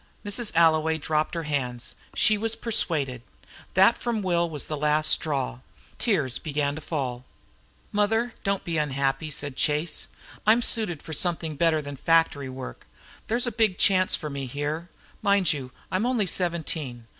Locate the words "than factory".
11.83-12.49